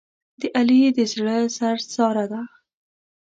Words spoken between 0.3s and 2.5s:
د علي د زړه سر ساره ده.